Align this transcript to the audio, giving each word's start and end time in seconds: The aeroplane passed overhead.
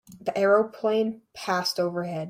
The 0.19 0.35
aeroplane 0.35 1.21
passed 1.35 1.79
overhead. 1.79 2.19